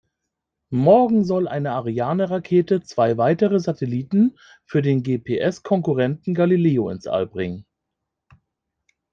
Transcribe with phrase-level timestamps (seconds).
[0.73, 4.35] Morgen soll eine Ariane-Rakete zwei weitere Satelliten
[4.65, 7.67] für den GPS-Konkurrenten Galileo ins All bringen.